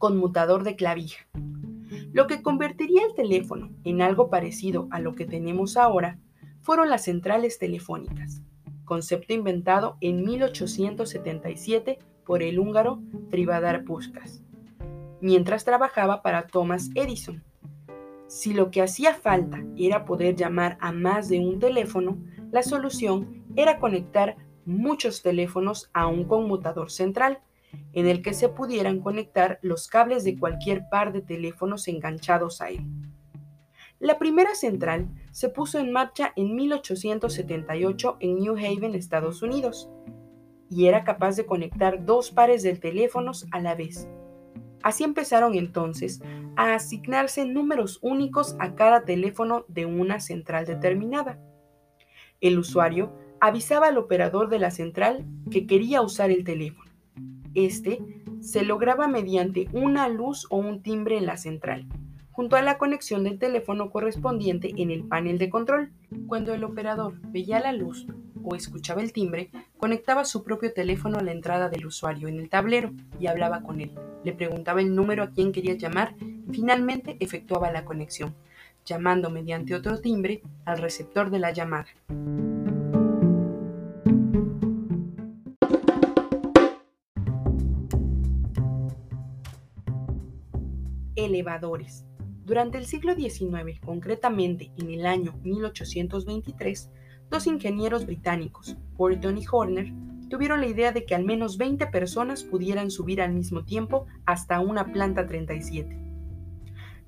conmutador 0.00 0.64
de 0.64 0.76
clavija. 0.76 1.26
Lo 2.12 2.26
que 2.26 2.42
convertiría 2.42 3.04
el 3.04 3.14
teléfono 3.14 3.70
en 3.84 4.00
algo 4.00 4.30
parecido 4.30 4.88
a 4.90 4.98
lo 4.98 5.14
que 5.14 5.26
tenemos 5.26 5.76
ahora 5.76 6.18
fueron 6.60 6.88
las 6.88 7.04
centrales 7.04 7.58
telefónicas, 7.58 8.40
concepto 8.86 9.34
inventado 9.34 9.98
en 10.00 10.24
1877 10.24 11.98
por 12.24 12.42
el 12.42 12.58
húngaro 12.58 13.02
Trivadar 13.28 13.84
Puskas, 13.84 14.42
mientras 15.20 15.66
trabajaba 15.66 16.22
para 16.22 16.46
Thomas 16.46 16.88
Edison. 16.94 17.44
Si 18.26 18.54
lo 18.54 18.70
que 18.70 18.80
hacía 18.80 19.12
falta 19.12 19.62
era 19.76 20.06
poder 20.06 20.34
llamar 20.34 20.78
a 20.80 20.92
más 20.92 21.28
de 21.28 21.40
un 21.40 21.58
teléfono, 21.58 22.16
la 22.50 22.62
solución 22.62 23.44
era 23.54 23.78
conectar 23.78 24.36
muchos 24.64 25.20
teléfonos 25.20 25.90
a 25.92 26.06
un 26.06 26.24
conmutador 26.24 26.90
central, 26.90 27.40
en 27.92 28.06
el 28.06 28.22
que 28.22 28.34
se 28.34 28.48
pudieran 28.48 29.00
conectar 29.00 29.58
los 29.62 29.88
cables 29.88 30.24
de 30.24 30.38
cualquier 30.38 30.88
par 30.90 31.12
de 31.12 31.22
teléfonos 31.22 31.88
enganchados 31.88 32.60
a 32.60 32.70
él. 32.70 32.84
La 33.98 34.18
primera 34.18 34.54
central 34.54 35.08
se 35.30 35.50
puso 35.50 35.78
en 35.78 35.92
marcha 35.92 36.32
en 36.34 36.54
1878 36.56 38.16
en 38.20 38.38
New 38.38 38.56
Haven, 38.56 38.94
Estados 38.94 39.42
Unidos, 39.42 39.90
y 40.70 40.86
era 40.86 41.04
capaz 41.04 41.36
de 41.36 41.44
conectar 41.44 42.06
dos 42.06 42.30
pares 42.30 42.62
de 42.62 42.76
teléfonos 42.76 43.46
a 43.50 43.60
la 43.60 43.74
vez. 43.74 44.08
Así 44.82 45.04
empezaron 45.04 45.54
entonces 45.54 46.22
a 46.56 46.74
asignarse 46.74 47.44
números 47.44 47.98
únicos 48.00 48.56
a 48.58 48.74
cada 48.74 49.04
teléfono 49.04 49.66
de 49.68 49.84
una 49.84 50.20
central 50.20 50.64
determinada. 50.64 51.38
El 52.40 52.58
usuario 52.58 53.12
avisaba 53.40 53.88
al 53.88 53.98
operador 53.98 54.48
de 54.48 54.58
la 54.58 54.70
central 54.70 55.26
que 55.50 55.66
quería 55.66 56.00
usar 56.00 56.30
el 56.30 56.44
teléfono. 56.44 56.89
Este 57.54 58.00
se 58.40 58.62
lograba 58.62 59.08
mediante 59.08 59.68
una 59.72 60.08
luz 60.08 60.46
o 60.50 60.56
un 60.56 60.82
timbre 60.82 61.18
en 61.18 61.26
la 61.26 61.36
central, 61.36 61.86
junto 62.30 62.56
a 62.56 62.62
la 62.62 62.78
conexión 62.78 63.24
del 63.24 63.38
teléfono 63.38 63.90
correspondiente 63.90 64.72
en 64.76 64.90
el 64.90 65.04
panel 65.04 65.38
de 65.38 65.50
control. 65.50 65.90
Cuando 66.26 66.54
el 66.54 66.64
operador 66.64 67.14
veía 67.32 67.60
la 67.60 67.72
luz 67.72 68.06
o 68.42 68.54
escuchaba 68.54 69.02
el 69.02 69.12
timbre, 69.12 69.50
conectaba 69.76 70.24
su 70.24 70.42
propio 70.42 70.72
teléfono 70.72 71.18
a 71.18 71.22
la 71.22 71.32
entrada 71.32 71.68
del 71.68 71.86
usuario 71.86 72.28
en 72.28 72.38
el 72.38 72.48
tablero 72.48 72.92
y 73.18 73.26
hablaba 73.26 73.62
con 73.62 73.80
él. 73.80 73.92
Le 74.24 74.32
preguntaba 74.32 74.80
el 74.80 74.94
número 74.94 75.22
a 75.22 75.30
quien 75.30 75.52
quería 75.52 75.74
llamar 75.74 76.14
y 76.20 76.52
finalmente 76.52 77.16
efectuaba 77.20 77.70
la 77.70 77.84
conexión, 77.84 78.34
llamando 78.84 79.30
mediante 79.30 79.74
otro 79.74 80.00
timbre 80.00 80.42
al 80.64 80.78
receptor 80.78 81.30
de 81.30 81.38
la 81.38 81.52
llamada. 81.52 81.88
Elevadores. 91.24 92.06
Durante 92.44 92.78
el 92.78 92.86
siglo 92.86 93.14
XIX, 93.14 93.78
concretamente 93.84 94.72
en 94.76 94.90
el 94.90 95.06
año 95.06 95.38
1823, 95.42 96.90
dos 97.28 97.46
ingenieros 97.46 98.06
británicos, 98.06 98.76
Burton 98.96 99.38
y 99.38 99.44
Horner, 99.50 99.92
tuvieron 100.28 100.60
la 100.60 100.66
idea 100.66 100.92
de 100.92 101.04
que 101.04 101.14
al 101.14 101.24
menos 101.24 101.58
20 101.58 101.86
personas 101.88 102.44
pudieran 102.44 102.90
subir 102.90 103.20
al 103.20 103.32
mismo 103.32 103.64
tiempo 103.64 104.06
hasta 104.26 104.60
una 104.60 104.92
planta 104.92 105.26
37. 105.26 105.96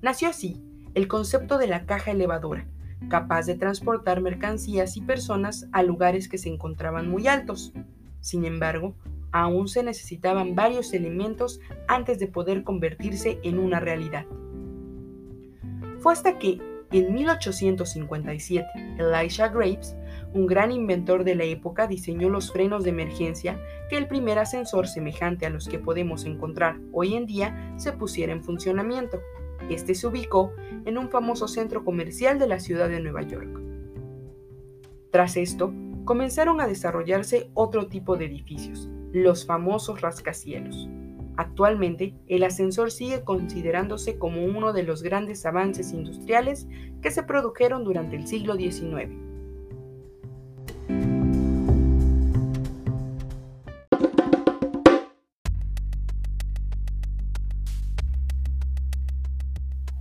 Nació 0.01 0.29
así 0.29 0.61
el 0.93 1.07
concepto 1.07 1.57
de 1.57 1.67
la 1.67 1.85
caja 1.85 2.11
elevadora, 2.11 2.67
capaz 3.09 3.45
de 3.45 3.55
transportar 3.55 4.21
mercancías 4.21 4.95
y 4.97 5.01
personas 5.01 5.67
a 5.71 5.83
lugares 5.83 6.27
que 6.27 6.37
se 6.37 6.49
encontraban 6.49 7.09
muy 7.09 7.27
altos. 7.27 7.73
Sin 8.19 8.45
embargo, 8.45 8.95
aún 9.33 9.67
se 9.67 9.83
necesitaban 9.83 10.55
varios 10.55 10.93
elementos 10.93 11.59
antes 11.87 12.19
de 12.19 12.27
poder 12.27 12.63
convertirse 12.63 13.39
en 13.43 13.59
una 13.59 13.81
realidad. 13.81 14.25
Fue 15.99 16.13
hasta 16.13 16.37
que, 16.37 16.59
en 16.91 17.13
1857, 17.13 18.67
Elisha 18.99 19.49
Graves, 19.49 19.95
un 20.33 20.45
gran 20.45 20.71
inventor 20.71 21.23
de 21.23 21.35
la 21.35 21.43
época, 21.43 21.87
diseñó 21.87 22.29
los 22.29 22.51
frenos 22.51 22.83
de 22.83 22.91
emergencia 22.91 23.59
que 23.89 23.97
el 23.97 24.07
primer 24.07 24.37
ascensor 24.37 24.87
semejante 24.87 25.45
a 25.45 25.49
los 25.49 25.67
que 25.67 25.79
podemos 25.79 26.25
encontrar 26.25 26.79
hoy 26.91 27.15
en 27.15 27.25
día 27.25 27.73
se 27.77 27.91
pusiera 27.91 28.31
en 28.31 28.43
funcionamiento. 28.43 29.19
Este 29.69 29.95
se 29.95 30.07
ubicó 30.07 30.51
en 30.85 30.97
un 30.97 31.09
famoso 31.09 31.47
centro 31.47 31.83
comercial 31.83 32.37
de 32.37 32.47
la 32.47 32.59
ciudad 32.59 32.89
de 32.89 32.99
Nueva 32.99 33.23
York. 33.23 33.59
Tras 35.09 35.37
esto, 35.37 35.73
comenzaron 36.05 36.59
a 36.59 36.67
desarrollarse 36.67 37.49
otro 37.53 37.87
tipo 37.87 38.17
de 38.17 38.25
edificios, 38.25 38.89
los 39.13 39.45
famosos 39.45 40.01
rascacielos. 40.01 40.89
Actualmente, 41.37 42.15
el 42.27 42.43
ascensor 42.43 42.91
sigue 42.91 43.23
considerándose 43.23 44.17
como 44.17 44.43
uno 44.43 44.73
de 44.73 44.83
los 44.83 45.01
grandes 45.03 45.45
avances 45.45 45.93
industriales 45.93 46.67
que 47.01 47.11
se 47.11 47.23
produjeron 47.23 47.83
durante 47.83 48.15
el 48.15 48.27
siglo 48.27 48.55
XIX. 48.55 49.11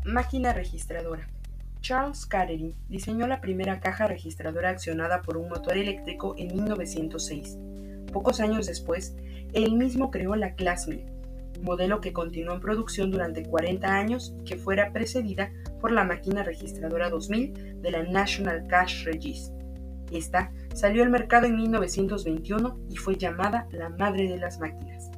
Máquina 0.05 0.53
registradora. 0.53 1.29
Charles 1.81 2.27
Carey 2.27 2.75
diseñó 2.89 3.27
la 3.27 3.41
primera 3.41 3.81
caja 3.81 4.07
registradora 4.07 4.71
accionada 4.71 5.23
por 5.23 5.37
un 5.37 5.49
motor 5.49 5.77
eléctrico 5.77 6.35
en 6.37 6.55
1906. 6.55 7.59
Pocos 8.13 8.41
años 8.41 8.67
después, 8.67 9.17
él 9.53 9.77
mismo 9.77 10.11
creó 10.11 10.37
la 10.37 10.55
Classmill, 10.55 11.05
modelo 11.63 12.01
que 12.01 12.13
continuó 12.13 12.55
en 12.55 12.61
producción 12.61 13.11
durante 13.11 13.45
40 13.45 13.89
años 13.89 14.35
y 14.41 14.45
que 14.45 14.57
fuera 14.57 14.93
precedida 14.93 15.51
por 15.81 15.93
la 15.93 16.05
máquina 16.05 16.43
registradora 16.43 17.11
2000 17.11 17.81
de 17.83 17.91
la 17.91 18.03
National 18.03 18.67
Cash 18.69 19.05
Register. 19.05 19.57
Esta 20.13 20.53
salió 20.75 21.03
al 21.03 21.11
mercado 21.11 21.47
en 21.47 21.57
1921 21.57 22.79
y 22.91 22.97
fue 22.97 23.17
llamada 23.17 23.67
la 23.73 23.89
madre 23.89 24.29
de 24.29 24.37
las 24.37 24.61
máquinas. 24.61 25.11